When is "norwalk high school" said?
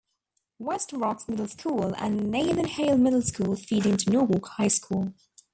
4.09-5.13